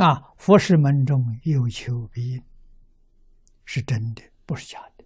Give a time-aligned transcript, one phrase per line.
[0.00, 2.42] 啊，佛事门中有求必应，
[3.66, 5.04] 是真的，不是假的。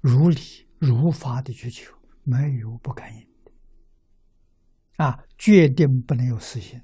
[0.00, 5.04] 如理如法的去求，没有不感应的。
[5.04, 6.82] 啊，决定不能有私心，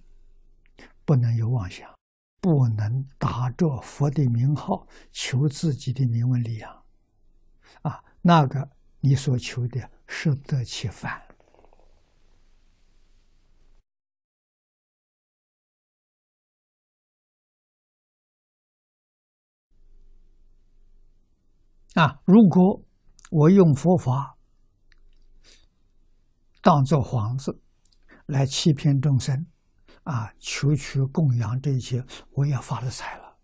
[1.04, 1.92] 不能有妄想，
[2.40, 6.84] 不能打着佛的名号求自己的名闻利养。
[7.82, 8.70] 啊，那个
[9.00, 11.20] 你所求的适得其反。
[21.94, 22.20] 啊！
[22.24, 22.82] 如果
[23.30, 24.36] 我用佛法
[26.60, 27.60] 当做幌子
[28.26, 29.46] 来欺骗众生，
[30.04, 33.36] 啊，求取供养这些，我也发了财了，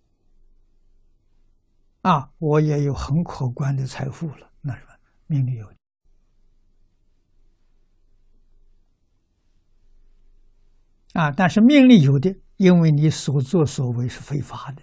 [2.03, 4.93] 啊，我也有很可观的财富了，那什么
[5.27, 5.73] 命里有
[11.15, 14.83] 啊，但是命里有的，因为你所作所为是非法的，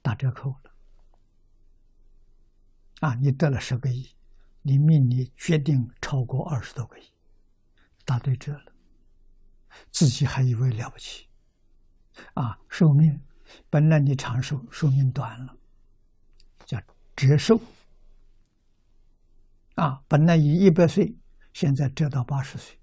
[0.00, 0.67] 打折扣了。
[3.00, 4.10] 啊，你得了十个亿，
[4.62, 7.04] 你命里决定超过二十多个亿，
[8.04, 8.72] 答对折了，
[9.92, 11.28] 自己还以为了不起，
[12.34, 13.20] 啊，寿命
[13.70, 15.56] 本来你长寿，寿命短了，
[16.66, 16.82] 叫
[17.14, 17.60] 折寿，
[19.76, 21.16] 啊，本来以一百岁，
[21.52, 22.80] 现在折到八十岁，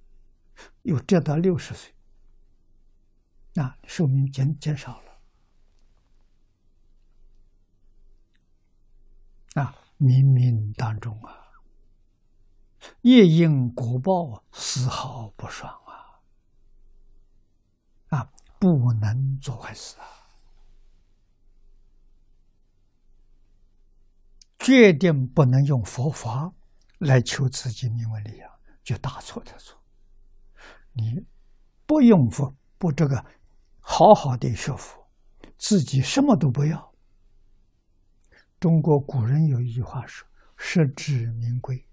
[0.84, 1.94] 又折到六十岁，
[3.54, 5.12] 那寿命减减少了，
[9.62, 9.82] 啊。
[9.98, 11.34] 冥冥当中啊，
[13.02, 16.20] 业因果报丝毫不爽啊！
[18.18, 20.06] 啊，不能做坏事啊！
[24.60, 26.52] 决定不能用佛法
[26.98, 28.52] 来求自己名闻利养，
[28.84, 29.80] 就大错特错。
[30.92, 31.26] 你
[31.86, 33.24] 不用佛，不这个
[33.80, 35.08] 好好的学佛，
[35.58, 36.95] 自己什么都不要。
[38.66, 40.28] 中国古人有一句话说
[40.58, 41.86] ：“实至名归。”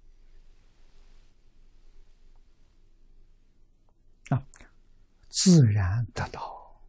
[4.30, 4.42] 啊，
[5.28, 6.80] 自然得到。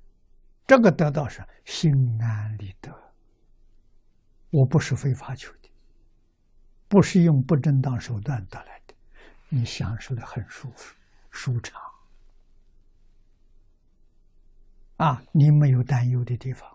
[0.66, 1.92] 这个得到是心
[2.22, 2.98] 安理得。
[4.52, 5.70] 我不是非法求的，
[6.88, 8.96] 不是用不正当手段得来的，
[9.50, 10.96] 你享受的很舒服、
[11.30, 11.78] 舒畅。
[14.96, 16.74] 啊，你没有担忧的地方，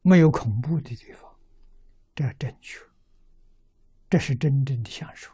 [0.00, 1.30] 没有恐怖的地方。
[2.14, 2.78] 这正确，
[4.10, 5.30] 这是真正的享受。